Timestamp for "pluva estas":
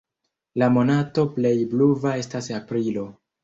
1.77-2.51